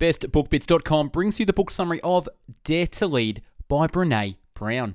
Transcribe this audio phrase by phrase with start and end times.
[0.00, 2.28] BestBookBits.com brings you the book summary of
[2.62, 4.94] Dare to Lead by Brene Brown.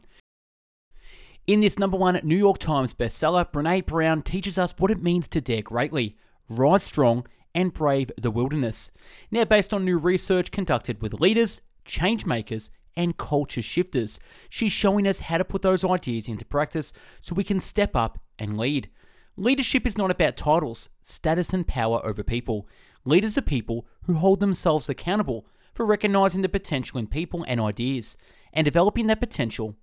[1.46, 5.28] In this number one New York Times bestseller, Brene Brown teaches us what it means
[5.28, 6.16] to dare greatly,
[6.48, 8.92] rise strong, and brave the wilderness.
[9.30, 15.06] Now, based on new research conducted with leaders, change makers, and culture shifters, she's showing
[15.06, 18.90] us how to put those ideas into practice so we can step up and lead.
[19.36, 22.70] Leadership is not about titles, status, and power over people.
[23.06, 28.18] Leaders are people who hold themselves accountable for recognizing the potential in people and ideas
[28.54, 29.76] and developing that potential.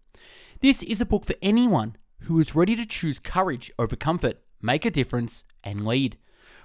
[0.61, 4.85] This is a book for anyone who is ready to choose courage over comfort, make
[4.85, 6.17] a difference, and lead.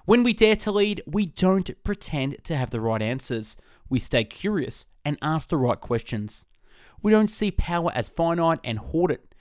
[0.05, 3.58] When we dare to lead, we don't pretend to have the right answers.
[3.90, 6.46] We stay curious and ask the right questions.
[7.02, 9.34] We don't see power as finite and hoard it.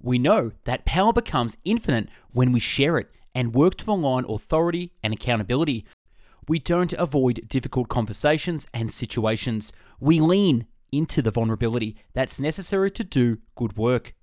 [0.00, 4.92] We know that power becomes infinite when we share it and work to align authority
[5.02, 5.86] and accountability.
[6.48, 9.72] We don't avoid difficult conversations and situations.
[10.00, 14.14] We lean into the vulnerability that's necessary to do good work.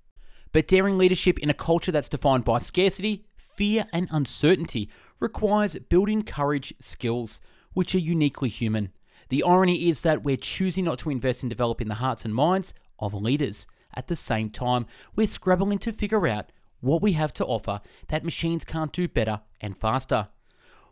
[0.52, 6.22] But daring leadership in a culture that's defined by scarcity, fear, and uncertainty requires building
[6.22, 7.40] courage skills,
[7.72, 8.90] which are uniquely human.
[9.28, 12.74] The irony is that we're choosing not to invest in developing the hearts and minds
[12.98, 13.66] of leaders.
[13.94, 18.24] At the same time, we're scrabbling to figure out what we have to offer that
[18.24, 20.28] machines can't do better and faster.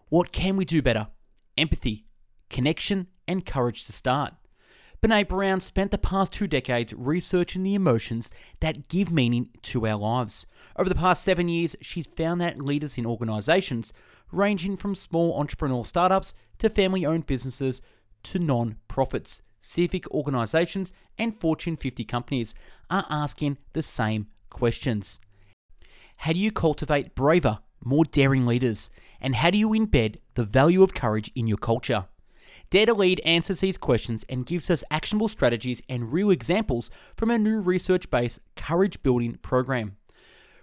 [0.08, 1.08] What can we do better?
[1.58, 2.06] Empathy,
[2.48, 4.32] connection, and courage to start.
[5.02, 9.96] Brene Brown spent the past two decades researching the emotions that give meaning to our
[9.96, 10.46] lives.
[10.76, 13.92] Over the past seven years, she's found that leaders in organizations,
[14.32, 17.82] ranging from small entrepreneurial startups to family owned businesses
[18.24, 22.54] to non profits, civic organizations, and Fortune 50 companies,
[22.90, 25.20] are asking the same questions.
[26.18, 28.90] How do you cultivate braver, more daring leaders?
[29.20, 32.06] And how do you embed the value of courage in your culture?
[32.70, 37.33] Dare to Lead answers these questions and gives us actionable strategies and real examples from
[37.33, 39.97] our new research based courage building program.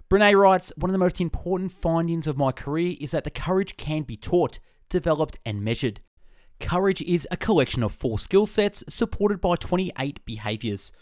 [0.09, 3.75] Brene writes One of the most important findings of my career is that the courage
[3.75, 5.99] can be taught, developed, and measured.
[6.61, 10.93] Courage is a collection of four skill sets supported by 28 behaviors.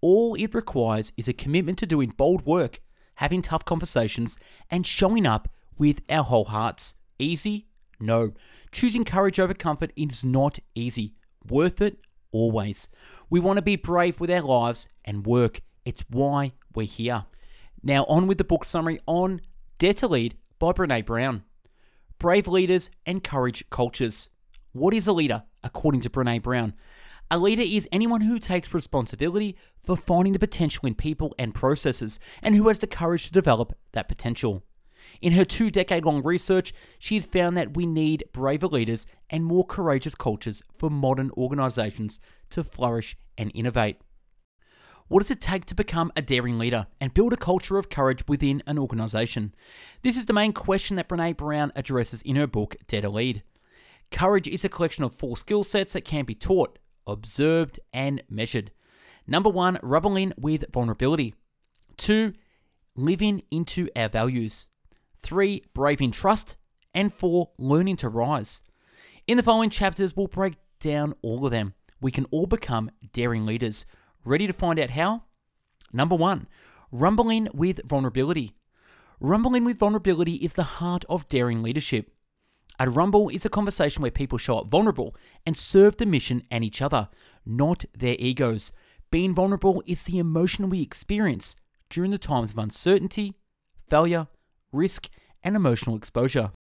[0.00, 2.80] All it requires is a commitment to doing bold work,
[3.16, 4.38] having tough conversations,
[4.70, 6.94] and showing up with our whole hearts.
[7.18, 7.66] Easy?
[8.00, 8.32] No.
[8.72, 11.14] Choosing courage over comfort is not easy.
[11.48, 11.98] Worth it?
[12.32, 12.88] Always.
[13.28, 15.60] We want to be brave with our lives and work.
[15.84, 17.26] It's why we're here.
[17.82, 19.40] Now, on with the book summary on
[19.78, 21.44] Dare to Lead by Brene Brown.
[22.18, 24.30] Brave Leaders and Courage Cultures.
[24.72, 26.74] What is a leader, according to Brene Brown?
[27.30, 32.18] A leader is anyone who takes responsibility for finding the potential in people and processes
[32.42, 34.64] and who has the courage to develop that potential.
[35.20, 39.44] In her two decade long research, she has found that we need braver leaders and
[39.44, 43.96] more courageous cultures for modern organizations to flourish and innovate.
[45.08, 48.22] What does it take to become a daring leader and build a culture of courage
[48.28, 49.54] within an organization?
[50.02, 53.42] This is the main question that Brene Brown addresses in her book, Dare to Lead.
[54.12, 56.78] Courage is a collection of four skill sets that can be taught,
[57.08, 58.70] observed, and measured.
[59.26, 61.34] Number one, rumbling with vulnerability.
[61.96, 62.32] Two,
[62.94, 64.68] living into our values.
[65.20, 66.56] Three, braving trust.
[66.94, 68.62] And four, learning to rise.
[69.26, 71.74] In the following chapters, we'll break down all of them.
[72.00, 73.86] We can all become daring leaders.
[74.24, 75.22] Ready to find out how?
[75.92, 76.48] Number one,
[76.90, 78.56] rumbling with vulnerability.
[79.20, 82.10] Rumbling with vulnerability is the heart of daring leadership.
[82.78, 85.14] A rumble is a conversation where people show up vulnerable
[85.44, 87.10] and serve the mission and each other,
[87.44, 88.72] not their egos.
[89.10, 91.56] Being vulnerable is the emotion we experience
[91.90, 93.34] during the times of uncertainty,
[93.88, 94.28] failure,
[94.72, 95.08] risk,
[95.42, 96.52] and emotional exposure.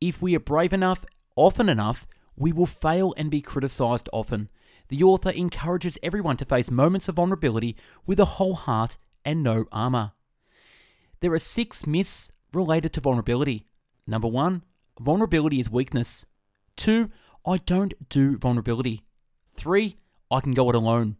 [0.00, 1.04] If we are brave enough,
[1.36, 4.48] often enough, we will fail and be criticized often.
[4.88, 7.76] The author encourages everyone to face moments of vulnerability
[8.06, 10.12] with a whole heart and no armor.
[11.20, 13.66] There are six myths related to vulnerability.
[14.06, 14.62] Number one,
[15.00, 16.24] vulnerability is weakness.
[16.76, 17.10] Two,
[17.46, 19.02] I don't do vulnerability.
[19.50, 19.96] Three,
[20.30, 21.16] I can go it alone.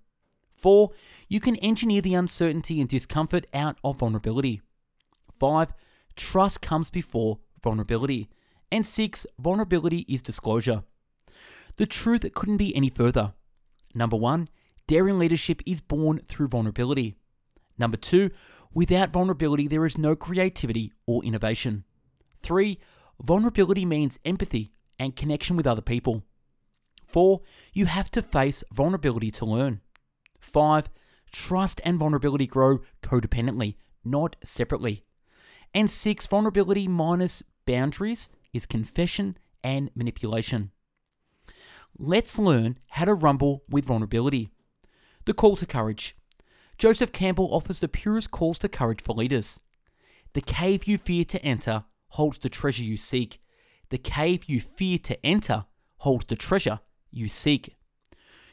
[0.55, 0.91] Four,
[1.29, 4.61] you can engineer the uncertainty and discomfort out of vulnerability.
[5.39, 5.73] Five,
[6.19, 8.29] trust comes before vulnerability.
[8.71, 10.83] And six, vulnerability is disclosure.
[11.77, 13.33] The truth couldn't be any further.
[13.95, 14.49] Number one,
[14.87, 17.15] daring leadership is born through vulnerability.
[17.79, 18.31] Number two,
[18.75, 21.85] without vulnerability, there is no creativity or innovation.
[22.37, 22.79] Three,
[23.21, 26.25] Vulnerability means empathy and connection with other people.
[27.07, 27.41] 4.
[27.73, 29.81] You have to face vulnerability to learn.
[30.41, 30.89] 5.
[31.33, 35.05] Trust and vulnerability grow codependently, not separately.
[35.75, 36.27] And 6.
[36.27, 40.71] Vulnerability minus boundaries is confession and manipulation.
[41.99, 44.51] let's learn how to rumble with vulnerability.
[45.25, 46.17] The call to courage.
[46.79, 49.59] Joseph Campbell offers the purest calls to courage for leaders.
[50.35, 53.41] The cave you fear to enter holds the treasure you seek.
[53.91, 55.65] The cave you fear to enter
[55.99, 56.81] holds the treasure
[57.11, 57.77] you seek.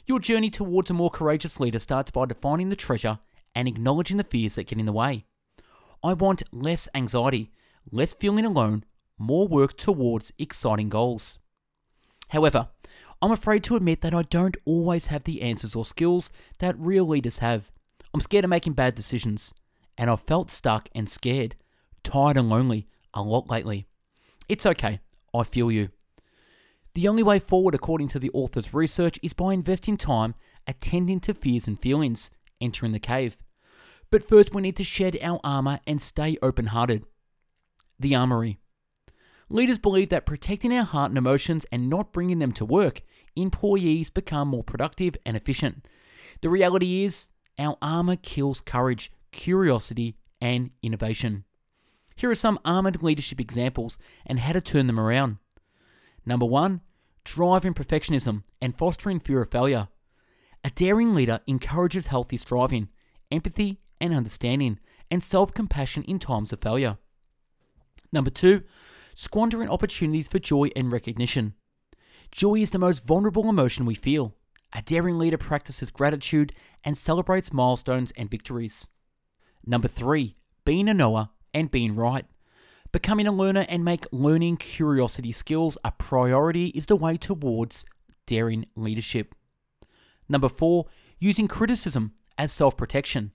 [0.06, 3.20] Your journey towards a more courageous leader starts by defining the treasure
[3.56, 5.26] and acknowledging the fears that get in the way.
[6.06, 7.50] I want less anxiety,
[7.92, 8.84] less feeling alone,
[9.18, 11.40] more work towards exciting goals.
[12.30, 12.68] However,
[13.24, 16.30] I'm afraid to admit that I don't always have the answers or skills
[16.60, 17.72] that real leaders have.
[18.13, 19.52] I'm scared of making bad decisions,
[19.98, 21.56] and I've felt stuck and scared,
[22.04, 23.88] tired and lonely a lot lately.
[24.48, 25.00] It's okay,
[25.34, 25.90] I feel you.
[26.94, 30.36] The only way forward, according to the author's research, is by investing time
[30.68, 32.30] attending to fears and feelings,
[32.62, 33.38] entering the cave.
[34.16, 37.04] But first, we need to shed our armor and stay open hearted.
[38.00, 38.60] The armory.
[39.50, 43.02] Leaders believe that protecting our heart and emotions and not bringing them to work,
[43.36, 45.86] employees become more productive and efficient.
[46.40, 47.28] The reality is,
[47.60, 51.44] our armor kills courage, curiosity, and innovation.
[52.16, 55.40] Here are some armored leadership examples and how to turn them around.
[56.26, 56.80] Number one,
[57.26, 59.90] driving perfectionism and fostering fear of failure.
[60.64, 62.88] A daring leader encourages healthy striving,
[63.30, 66.97] empathy and understanding, and self compassion in times of failure.
[68.12, 68.63] Number two,
[69.13, 71.53] squandering opportunities for joy and recognition.
[72.31, 74.36] Joy is the most vulnerable emotion we feel.
[74.74, 76.53] A daring leader practices gratitude
[76.83, 78.88] and celebrates milestones and victories.
[79.65, 82.25] Number three, being a knower and being right.
[82.92, 87.86] Becoming a learner and make learning curiosity skills a priority is the way towards
[88.25, 89.36] daring leadership.
[90.27, 90.86] Number four,
[91.19, 93.31] using criticism as self protection.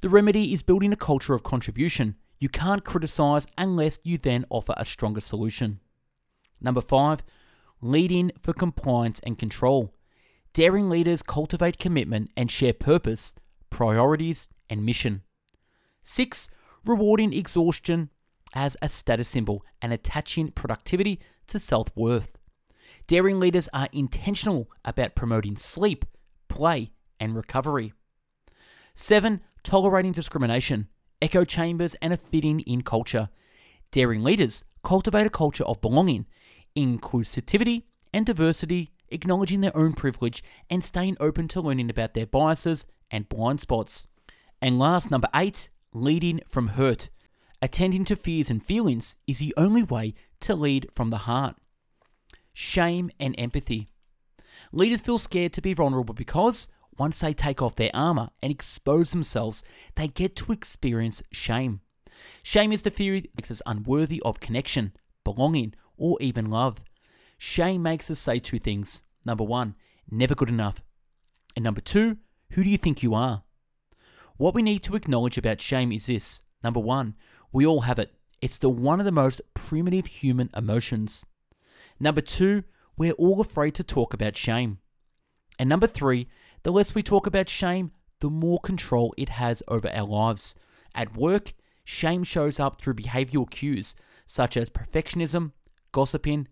[0.00, 2.14] The remedy is building a culture of contribution.
[2.38, 5.80] You can't criticize unless you then offer a stronger solution.
[6.60, 7.22] Number five,
[7.80, 9.92] leading for compliance and control.
[10.52, 13.34] Daring leaders cultivate commitment and share purpose,
[13.70, 15.22] priorities, and mission.
[16.02, 16.48] Six,
[16.84, 18.10] rewarding exhaustion
[18.54, 22.38] as a status symbol and attaching productivity to self worth.
[23.08, 26.04] Daring leaders are intentional about promoting sleep,
[26.48, 27.92] play, and recovery.
[28.94, 30.88] Seven, tolerating discrimination,
[31.20, 33.28] echo chambers, and a fitting in culture.
[33.90, 36.24] Daring leaders cultivate a culture of belonging,
[36.74, 37.82] inclusivity,
[38.14, 43.28] and diversity, acknowledging their own privilege and staying open to learning about their biases and
[43.28, 44.06] blind spots.
[44.62, 47.10] And last, number eight, leading from hurt.
[47.60, 51.56] Attending to fears and feelings is the only way to lead from the heart.
[52.54, 53.90] Shame and empathy.
[54.72, 56.68] Leaders feel scared to be vulnerable because
[56.98, 59.62] once they take off their armor and expose themselves,
[59.94, 61.80] they get to experience shame.
[62.42, 64.92] Shame is the fear that makes us unworthy of connection,
[65.24, 66.82] belonging, or even love.
[67.38, 69.02] Shame makes us say two things.
[69.24, 69.74] Number one,
[70.10, 70.82] never good enough.
[71.54, 72.18] And number two,
[72.52, 73.42] who do you think you are?
[74.36, 76.40] What we need to acknowledge about shame is this.
[76.62, 77.14] Number one,
[77.52, 78.14] we all have it.
[78.40, 81.26] It's the one of the most primitive human emotions.
[81.98, 82.64] Number two,
[82.96, 84.78] we're all afraid to talk about shame.
[85.58, 86.28] And number three,
[86.62, 90.56] the less we talk about shame, the more control it has over our lives.
[90.94, 91.52] At work,
[91.84, 93.94] shame shows up through behavioral cues
[94.26, 95.52] such as perfectionism,
[95.92, 96.48] gossiping,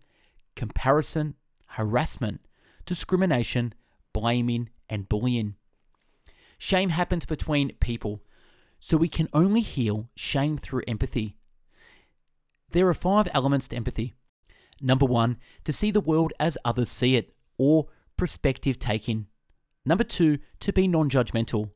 [0.55, 1.35] comparison,
[1.67, 2.41] harassment,
[2.85, 3.73] discrimination,
[4.13, 5.55] blaming, and bullying.
[6.57, 8.23] Shame happens between people,
[8.79, 11.37] so we can only heal shame through empathy.
[12.71, 14.13] There are five elements to empathy.
[14.81, 17.87] Number one, to see the world as others see it, or
[18.17, 19.27] perspective taking.
[19.87, 21.71] Number two, to be non judgmental.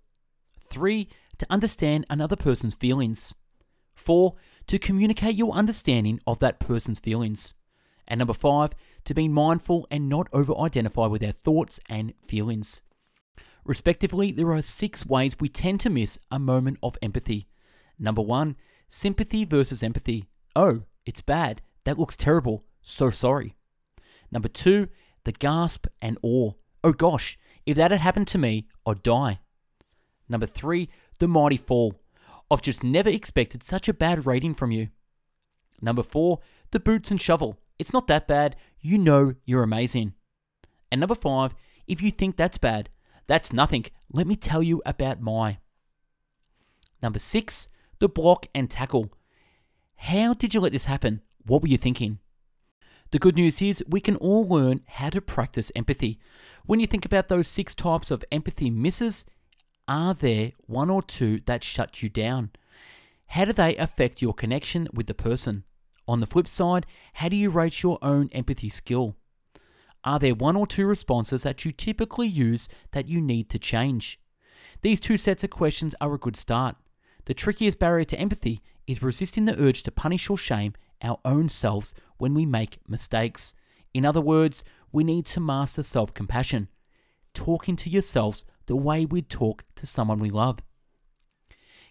[0.60, 3.34] Three, to understand another person's feelings.
[3.96, 4.36] Four,
[4.68, 7.54] to communicate your understanding of that person's feelings.
[8.10, 8.72] And number five,
[9.06, 12.82] to be mindful and not over identify with our thoughts and feelings.
[13.64, 17.48] Respectively, there are six ways we tend to miss a moment of empathy.
[17.98, 18.58] Number one,
[18.90, 20.26] sympathy versus empathy.
[20.54, 21.62] Oh, it's bad.
[21.86, 22.62] That looks terrible.
[22.82, 23.56] So sorry.
[24.34, 24.90] Number two,
[25.24, 26.52] the gasp and awe.
[26.84, 29.40] Oh gosh, if that had happened to me, I'd die.
[30.28, 30.90] Number three,
[31.20, 32.02] the mighty fall.
[32.50, 34.90] I've just never expected such a bad rating from you.
[35.82, 36.40] Number four,
[36.72, 37.58] the boots and shovel.
[37.80, 38.56] It's not that bad.
[38.80, 40.14] You know you're amazing.
[40.92, 41.56] And number five,
[41.88, 42.90] if you think that's bad,
[43.28, 43.86] that's nothing.
[44.12, 45.60] Let me tell you about my.
[47.02, 49.12] Number six, the block and tackle.
[49.96, 51.22] How did you let this happen?
[51.46, 52.20] What were you thinking?
[53.12, 56.18] The good news is we can all learn how to practice empathy.
[56.66, 59.26] When you think about those six types of empathy misses,
[59.86, 62.52] are there one or two that shut you down?
[63.28, 65.66] How do they affect your connection with the person?
[66.08, 69.18] On the flip side, how do you rate your own empathy skill?
[70.06, 74.22] Are there one or two responses that you typically use that you need to change?
[74.84, 76.78] These two sets of questions are a good start.
[77.26, 81.50] The trickiest barrier to empathy is resisting the urge to punish or shame our own
[81.50, 83.56] selves when we make mistakes.
[83.96, 86.68] In other words, we need to master self compassion,
[87.34, 90.60] talking to yourselves the way we'd talk to someone we love.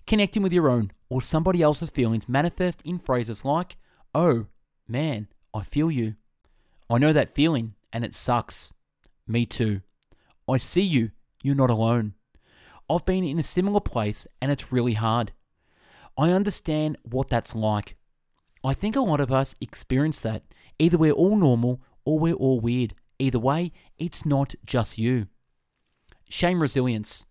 [0.07, 3.77] Connecting with your own or somebody else's feelings manifest in phrases like,
[4.15, 4.47] Oh,
[4.87, 6.15] man, I feel you.
[6.89, 8.73] I know that feeling and it sucks.
[9.27, 9.81] Me too.
[10.49, 11.11] I see you.
[11.43, 12.15] You're not alone.
[12.89, 15.33] I've been in a similar place and it's really hard.
[16.17, 17.97] I understand what that's like.
[18.63, 20.43] I think a lot of us experience that.
[20.79, 22.95] Either we're all normal or we're all weird.
[23.19, 25.29] Either way, it's not just you.
[26.29, 27.27] Shame resilience.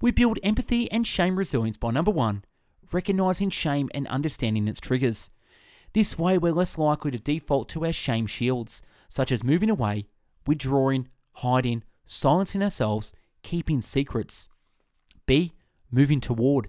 [0.00, 2.44] We build empathy and shame resilience by number one,
[2.90, 5.30] recognizing shame and understanding its triggers.
[5.92, 10.06] This way, we're less likely to default to our shame shields, such as moving away,
[10.46, 13.12] withdrawing, hiding, silencing ourselves,
[13.42, 14.48] keeping secrets.
[15.26, 15.52] B.
[15.90, 16.68] Moving toward,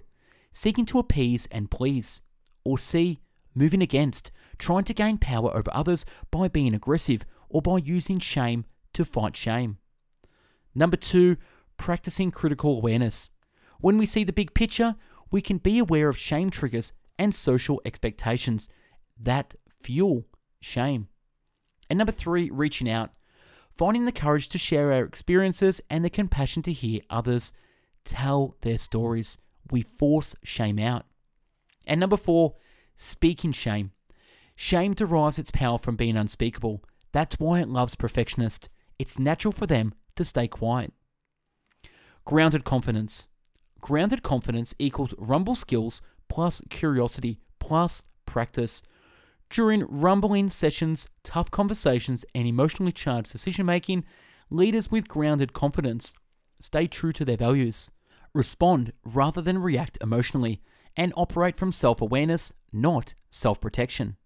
[0.52, 2.22] seeking to appease and please.
[2.64, 3.20] Or C.
[3.54, 8.64] Moving against, trying to gain power over others by being aggressive or by using shame
[8.94, 9.78] to fight shame.
[10.74, 11.36] Number two,
[11.76, 13.30] practicing critical awareness.
[13.80, 14.96] When we see the big picture,
[15.30, 18.68] we can be aware of shame triggers and social expectations
[19.20, 20.24] that fuel
[20.60, 21.08] shame.
[21.88, 23.10] And number three, reaching out.
[23.76, 27.52] Finding the courage to share our experiences and the compassion to hear others
[28.04, 29.38] tell their stories.
[29.70, 31.06] We force shame out.
[31.86, 32.54] And number four,
[32.96, 33.92] speaking shame.
[34.56, 36.82] Shame derives its power from being unspeakable.
[37.12, 38.68] That's why it loves perfectionists.
[38.98, 40.92] It's natural for them to stay quiet.
[42.24, 43.28] Grounded confidence.
[43.80, 48.82] Grounded confidence equals rumble skills plus curiosity plus practice.
[49.50, 54.04] During rumbling sessions, tough conversations, and emotionally charged decision making,
[54.50, 56.14] leaders with grounded confidence
[56.60, 57.90] stay true to their values,
[58.32, 60.62] respond rather than react emotionally,
[60.96, 64.16] and operate from self awareness, not self protection.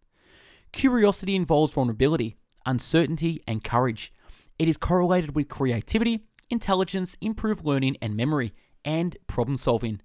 [0.72, 4.12] Curiosity involves vulnerability, uncertainty, and courage.
[4.58, 8.52] It is correlated with creativity, intelligence, improved learning and memory,
[8.84, 10.00] and problem solving.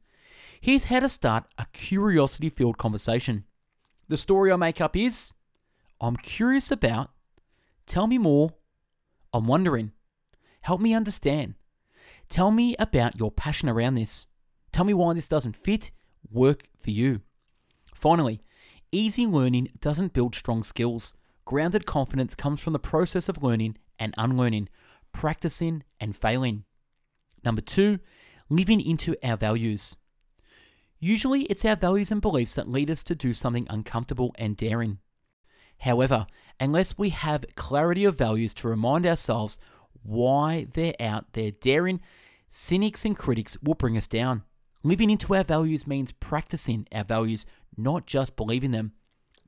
[0.62, 3.44] Here's how to start a curiosity filled conversation.
[4.08, 5.34] The story I make up is
[6.00, 7.12] I'm curious about,
[7.86, 8.52] tell me more,
[9.34, 9.92] I'm wondering,
[10.62, 11.56] help me understand.
[12.30, 14.28] Tell me about your passion around this.
[14.72, 15.92] Tell me why this doesn't fit,
[16.34, 17.22] work for you.
[17.94, 18.42] Finally,
[18.92, 21.14] easy learning doesn't build strong skills.
[21.46, 24.70] Grounded confidence comes from the process of learning and unlearning,
[25.12, 26.64] practicing and failing.
[27.44, 28.00] Number two,
[28.50, 29.96] living into our values.
[31.00, 35.00] Usually, it's our values and beliefs that lead us to do something uncomfortable and daring.
[35.80, 36.28] However,
[36.60, 39.60] unless we have clarity of values to remind ourselves
[40.02, 42.00] why they're out there daring,
[42.48, 44.44] cynics and critics will bring us down.
[44.84, 47.46] Living into our values means practicing our values,
[47.78, 48.92] not just believing them.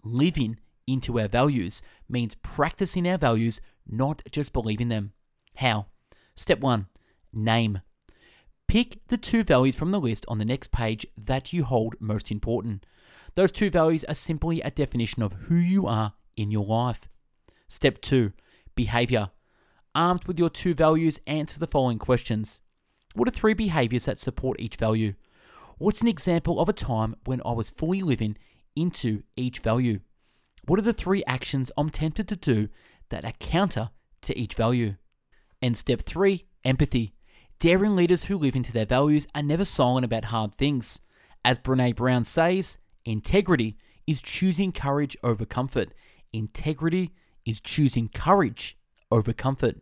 [0.03, 5.11] Living into our values means practicing our values, not just believing them.
[5.55, 5.87] How?
[6.35, 6.87] Step one
[7.33, 7.81] name.
[8.67, 12.31] Pick the two values from the list on the next page that you hold most
[12.31, 12.85] important.
[13.35, 17.09] Those two values are simply a definition of who you are in your life.
[17.67, 18.31] Step two
[18.73, 19.31] behavior.
[19.93, 22.61] Armed with your two values, answer the following questions
[23.13, 25.13] What are three behaviors that support each value?
[25.77, 28.37] What's an example of a time when I was fully living
[28.77, 29.99] into each value?
[30.65, 32.69] What are the three actions I'm tempted to do
[33.09, 33.89] that are counter
[34.21, 34.95] to each value?
[35.61, 37.13] And step three, empathy.
[37.59, 41.01] Daring leaders who live into their values are never silent about hard things.
[41.43, 43.77] As Brene Brown says, integrity
[44.07, 45.93] is choosing courage over comfort.
[46.31, 47.13] Integrity
[47.45, 48.77] is choosing courage
[49.11, 49.81] over comfort.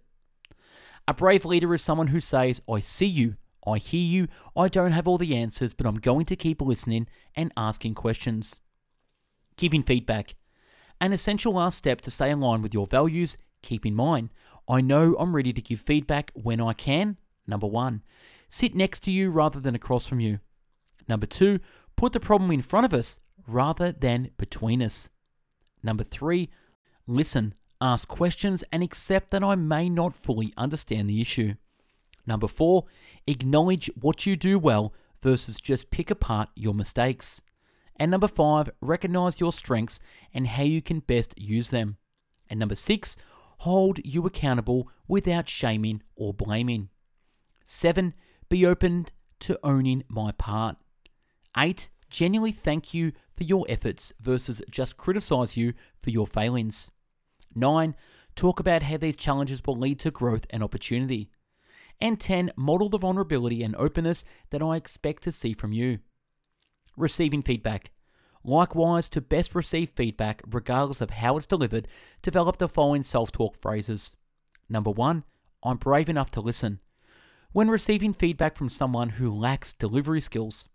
[1.08, 4.91] A brave leader is someone who says, I see you, I hear you, I don't
[4.91, 8.60] have all the answers, but I'm going to keep listening and asking questions.
[9.58, 10.36] Giving feedback.
[11.00, 14.29] An essential last step to stay aligned with your values, keep in mind,
[14.67, 17.17] I know I'm ready to give feedback when I can.
[17.46, 18.03] Number one,
[18.48, 20.39] sit next to you rather than across from you.
[21.08, 21.60] Number two,
[21.96, 25.10] put the problem in front of us rather than between us.
[25.82, 26.50] Number three,
[27.08, 31.55] listen, ask questions, and accept that I may not fully understand the issue.
[32.25, 32.86] Number four,
[33.27, 37.42] acknowledge what you do well versus just pick apart your mistakes.
[37.98, 40.00] And number five, recognize your strengths
[40.34, 41.98] and how you can best use them.
[42.50, 43.18] And number six,
[43.60, 46.89] hold you accountable without shaming or blaming.
[47.63, 48.13] Seven,
[48.50, 49.08] be open
[49.42, 50.77] to owning my part.
[51.58, 56.89] Eight, genuinely thank you for your efforts versus just criticize you for your failings.
[57.56, 57.96] Nine,
[58.36, 61.30] Talk about how these challenges will lead to growth and opportunity.
[62.04, 62.52] And 10.
[62.58, 66.00] Model the vulnerability and openness that I expect to see from you.
[66.98, 67.92] Receiving feedback.
[68.44, 71.88] Likewise, to best receive feedback, regardless of how it's delivered,
[72.22, 74.18] develop the following self talk phrases.
[74.68, 75.24] Number one,
[75.64, 76.82] I'm brave enough to listen.
[77.54, 80.68] When receiving feedback from someone who lacks delivery skills.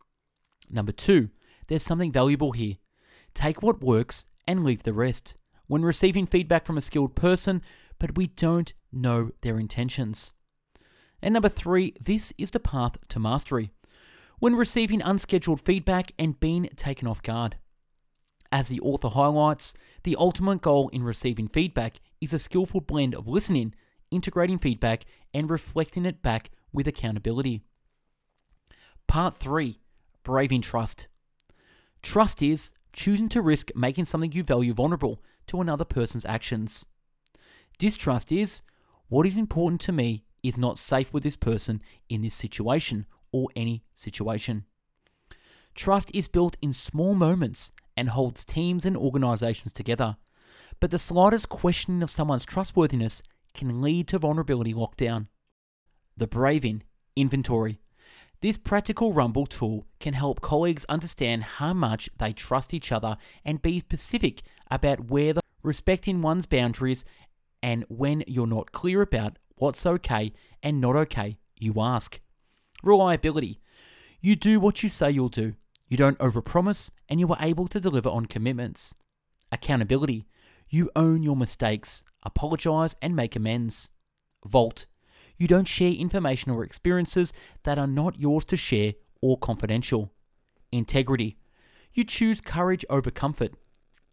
[0.71, 1.29] Number two,
[1.67, 2.77] there's something valuable here.
[3.35, 5.35] Take what works and leave the rest.
[5.67, 7.61] When receiving feedback from a skilled person,
[7.99, 10.33] but we don't know their intentions.
[11.23, 13.71] And number three, this is the path to mastery
[14.39, 17.57] when receiving unscheduled feedback and being taken off guard.
[18.51, 23.29] As the author highlights, the ultimate goal in receiving feedback is a skillful blend of
[23.29, 23.75] listening,
[24.11, 27.63] integrating feedback, and reflecting it back with accountability.
[29.07, 29.81] Part 3
[30.23, 31.09] Braving Trust.
[32.03, 36.87] Trust is choosing to risk making something you value vulnerable to another person's actions.
[37.79, 38.63] Distrust is
[39.09, 43.49] what is important to me is not safe with this person in this situation or
[43.57, 44.65] any situation.
[45.75, 50.17] Trust is built in small moments and holds teams and organizations together.
[50.81, 53.23] But the slightest questioning of someone's trustworthiness
[53.55, 55.27] can lead to vulnerability lockdown.
[56.17, 56.85] The Braving
[57.17, 57.81] Inventory.
[58.41, 63.61] This practical Rumble tool can help colleagues understand how much they trust each other and
[63.61, 67.05] be specific about where the respecting one's boundaries
[67.63, 72.21] and when you're not clear about what's okay and not okay, you ask.
[72.83, 73.61] Reliability.
[74.21, 75.55] You do what you say you'll do.
[75.87, 78.95] You don't overpromise and you are able to deliver on commitments.
[79.51, 80.27] Accountability.
[80.69, 83.91] You own your mistakes, apologize and make amends.
[84.45, 84.87] Vault.
[85.37, 90.13] You don't share information or experiences that are not yours to share or confidential.
[90.73, 91.39] Integrity.
[91.93, 93.55] You choose courage over comfort.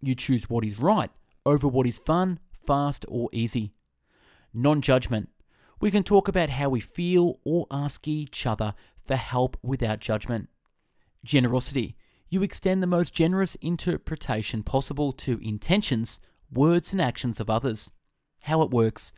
[0.02, 1.10] You choose what is right
[1.46, 3.74] over what is fun, fast, or easy.
[4.54, 5.30] Non judgment.
[5.86, 8.74] We can talk about how we feel or ask each other
[9.06, 10.50] for help without judgment.
[11.24, 11.96] Generosity.
[12.28, 16.20] You extend the most generous interpretation possible to intentions,
[16.52, 17.92] words, and actions of others.
[18.42, 19.14] How it works.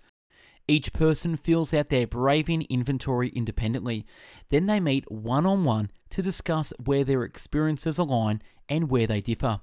[0.68, 4.06] Each person fills out their braving inventory independently.
[4.50, 9.22] Then they meet one on one to discuss where their experiences align and where they
[9.22, 9.62] differ.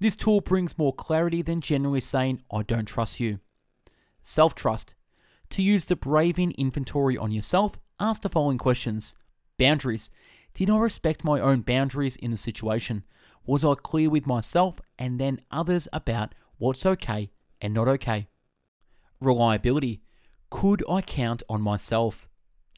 [0.00, 3.40] This tool brings more clarity than generally saying, I don't trust you.
[4.22, 4.94] Self trust.
[5.50, 9.16] To use the braving inventory on yourself, ask the following questions
[9.58, 10.10] Boundaries.
[10.54, 13.04] Did I respect my own boundaries in the situation?
[13.44, 17.30] Was I clear with myself and then others about what's okay
[17.60, 18.28] and not okay?
[19.20, 20.02] Reliability.
[20.50, 22.28] Could I count on myself?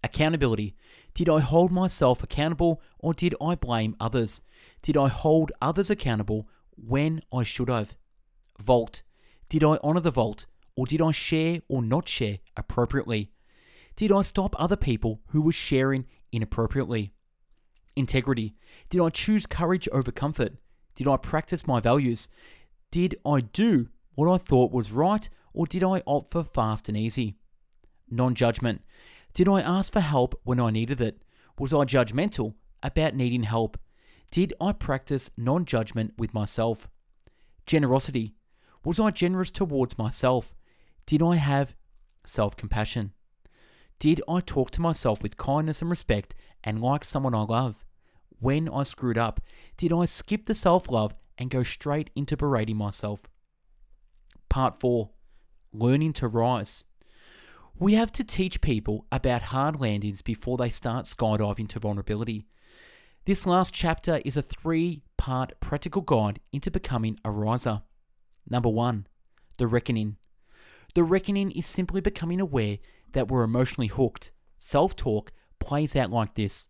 [0.05, 0.75] Accountability.
[1.15, 4.43] Did I hold myself accountable or did I blame others?
[4.83, 7.97] Did I hold others accountable when I should have?
[8.61, 9.03] Vault.
[9.49, 10.47] Did I honour the vault
[10.79, 13.33] or did I share or not share appropriately?
[13.97, 17.13] Did I stop other people who were sharing inappropriately?
[17.97, 18.55] Integrity.
[18.89, 20.53] Did I choose courage over comfort?
[20.95, 22.29] Did I practice my values?
[22.93, 26.97] Did I do what I thought was right or did I opt for fast and
[26.97, 27.35] easy?
[28.09, 28.83] Non judgment.
[29.35, 31.21] Did I ask for help when I needed it?
[31.59, 33.81] Was I judgmental about needing help?
[34.31, 36.89] Did I practice non judgment with myself?
[37.67, 38.37] Generosity.
[38.85, 40.55] Was I generous towards myself?
[41.09, 41.75] Did I have
[42.27, 43.15] self compassion?
[43.99, 47.83] Did I talk to myself with kindness and respect and like someone I love?
[48.41, 49.41] When I screwed up,
[49.79, 53.23] did I skip the self love and go straight into berating myself?
[54.51, 55.09] Part 4
[55.73, 56.85] Learning to Rise.
[57.79, 62.49] We have to teach people about hard landings before they start skydiving to vulnerability.
[63.25, 67.81] This last chapter is a three part practical guide into becoming a riser.
[68.47, 69.07] Number one,
[69.57, 70.19] the reckoning.
[70.95, 72.79] The reckoning is simply becoming aware
[73.13, 74.31] that we're emotionally hooked.
[74.59, 76.69] Self talk plays out like this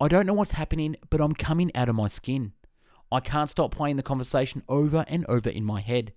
[0.00, 2.52] I don't know what's happening, but I'm coming out of my skin.
[3.10, 6.12] I can't stop playing the conversation over and over in my head.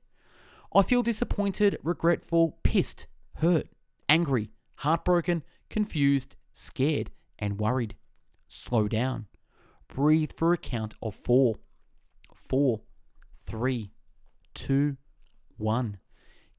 [0.73, 3.67] I feel disappointed, regretful, pissed, hurt,
[4.07, 7.95] angry, heartbroken, confused, scared, and worried.
[8.47, 9.27] Slow down.
[9.87, 11.55] Breathe for a count of four,
[12.33, 12.81] four,
[13.45, 13.91] three,
[14.53, 14.97] two,
[15.57, 15.99] one.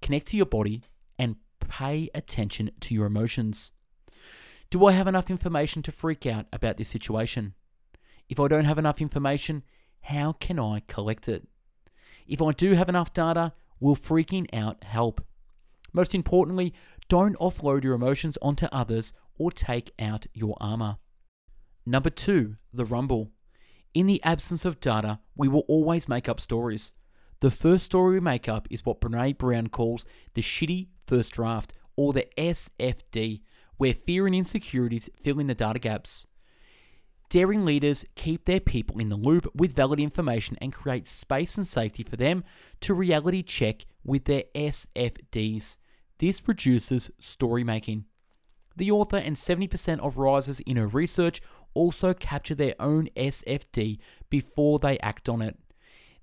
[0.02, 0.82] Connect to your body
[1.18, 3.72] and pay attention to your emotions.
[4.70, 7.54] Do I have enough information to freak out about this situation?
[8.28, 9.64] If I don't have enough information,
[10.02, 11.46] how can I collect it?
[12.26, 15.20] If I do have enough data, will freaking out help?
[15.92, 16.72] Most importantly,
[17.08, 20.98] don't offload your emotions onto others or take out your armor.
[21.84, 23.32] Number two, the rumble.
[23.92, 26.92] In the absence of data, we will always make up stories.
[27.40, 31.72] The first story we make up is what Brene Brown calls the shitty first draft,
[31.96, 33.40] or the SFD,
[33.78, 36.26] where fear and insecurities fill in the data gaps.
[37.30, 41.66] Daring leaders keep their people in the loop with valid information and create space and
[41.66, 42.44] safety for them
[42.80, 45.78] to reality check with their SFDs.
[46.18, 48.04] This reduces story making.
[48.76, 51.40] The author and 70% of risers in her research
[51.72, 53.98] also capture their own SFD
[54.28, 55.58] before they act on it.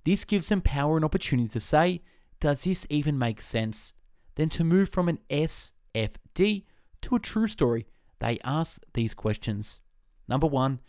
[0.08, 2.00] This gives them power and opportunity to say,
[2.40, 3.92] Does this even make sense?
[4.36, 6.64] Then to move from an SFD
[7.02, 7.86] to a true story,
[8.18, 9.80] they ask these questions.
[10.26, 10.80] Number one,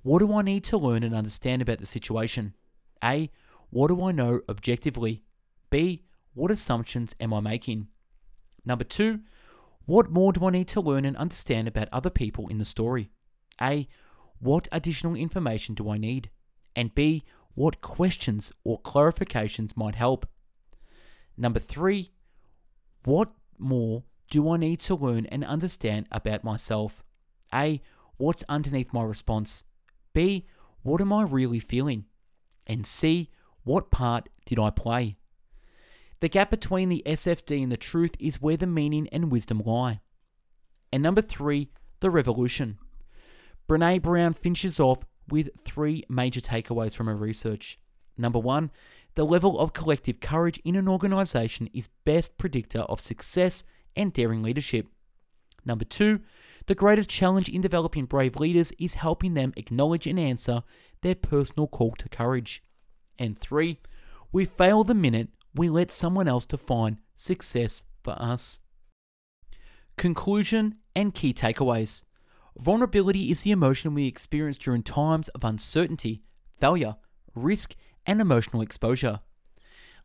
[0.00, 2.54] what do I need to learn and understand about the situation?
[3.04, 3.28] A.
[3.68, 5.22] What do I know objectively?
[5.68, 6.04] B.
[6.32, 7.88] What assumptions am I making?
[8.64, 9.20] Number two,
[9.84, 13.10] what more do I need to learn and understand about other people in the story?
[13.60, 13.86] A.
[14.38, 16.30] What additional information do I need?
[16.74, 17.22] And B.
[17.54, 20.26] What questions or clarifications might help?
[21.36, 22.12] Number three,
[23.04, 27.02] what more do I need to learn and understand about myself?
[27.52, 27.82] A.
[28.16, 29.64] What's underneath my response?
[30.12, 30.46] B.
[30.82, 32.06] What am I really feeling?
[32.66, 33.30] And C.
[33.64, 35.16] What part did I play?
[36.20, 40.00] The gap between the SFD and the truth is where the meaning and wisdom lie.
[40.92, 42.78] And number three, the revolution.
[43.68, 47.78] Brene Brown finishes off with three major takeaways from her research.
[48.16, 48.70] Number one,
[49.14, 54.42] the level of collective courage in an organization is best predictor of success and daring
[54.42, 54.86] leadership.
[55.64, 56.20] Number two,
[56.66, 60.62] the greatest challenge in developing brave leaders is helping them acknowledge and answer
[61.02, 62.62] their personal call to courage.
[63.18, 63.80] And three,
[64.30, 68.60] we fail the minute we let someone else define success for us.
[69.96, 72.04] Conclusion and key takeaways.
[72.58, 76.22] Vulnerability is the emotion we experience during times of uncertainty,
[76.60, 76.96] failure,
[77.34, 77.74] risk,
[78.06, 79.20] and emotional exposure.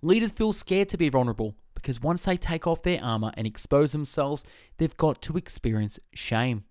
[0.02, 3.92] Leaders feel scared to be vulnerable because once they take off their armor and expose
[3.92, 4.44] themselves,
[4.78, 6.64] they've got to experience shame.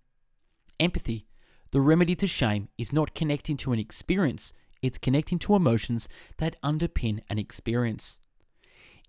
[0.80, 1.26] Empathy.
[1.72, 6.08] The remedy to shame is not connecting to an experience, it's connecting to emotions
[6.38, 8.20] that underpin an experience.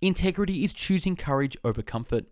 [0.01, 2.25] Integrity is choosing courage over comfort.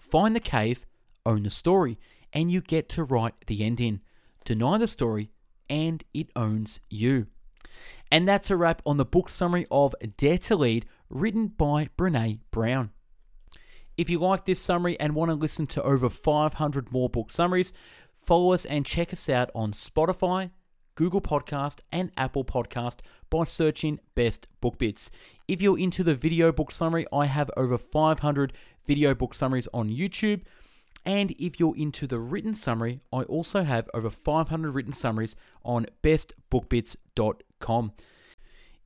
[0.00, 0.84] Find the cave,
[1.24, 1.98] own the story,
[2.34, 4.00] and you get to write the ending.
[4.44, 5.30] Deny the story,
[5.70, 7.28] and it owns you.
[8.10, 12.40] And that's a wrap on the book summary of Dare to Lead, written by Brene
[12.50, 12.90] Brown.
[13.96, 17.72] If you like this summary and want to listen to over 500 more book summaries,
[18.16, 20.50] follow us and check us out on Spotify,
[20.96, 22.98] Google Podcast, and Apple Podcast
[23.30, 25.10] by searching Best Book Bits.
[25.46, 28.52] If you're into the video book summary, I have over 500
[28.84, 30.42] video book summaries on YouTube.
[31.06, 35.86] And if you're into the written summary, I also have over 500 written summaries on
[36.02, 37.92] bestbookbits.com.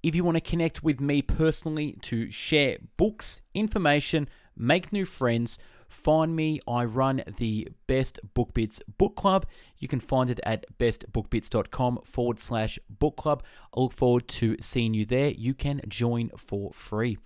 [0.03, 5.59] If you want to connect with me personally to share books, information, make new friends,
[5.89, 6.61] find me.
[6.69, 9.47] I run the Best Book Bits Book Club.
[9.79, 13.43] You can find it at bestbookbits.com forward slash book club.
[13.77, 15.31] I look forward to seeing you there.
[15.31, 17.19] You can join for free.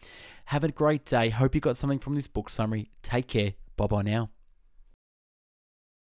[0.47, 1.29] Have a great day.
[1.29, 2.91] Hope you got something from this book summary.
[3.03, 3.55] Take care.
[3.77, 4.31] Bye bye now.